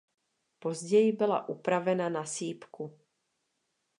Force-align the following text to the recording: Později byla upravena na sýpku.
Později 0.59 1.11
byla 1.11 1.49
upravena 1.49 2.09
na 2.09 2.25
sýpku. 2.25 2.99